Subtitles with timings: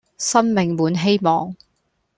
[0.17, 1.55] 生命滿希望